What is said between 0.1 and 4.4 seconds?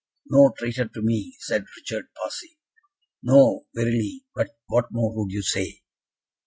"No traitor to me," said Richard, pausing. "No, verily,